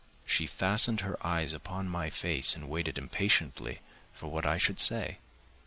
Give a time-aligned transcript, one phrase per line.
[0.25, 3.81] She fastened her eyes upon my face and waited impatiently
[4.13, 5.19] for what I should say.